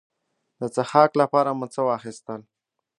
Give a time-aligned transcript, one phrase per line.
[0.59, 2.41] د څښاک لپاره مو څه واخیستل.